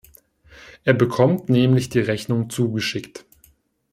Er 0.83 0.95
bekommt 0.95 1.49
nämlich 1.49 1.89
die 1.89 1.99
Rechnung 1.99 2.49
zugeschickt. 2.49 3.23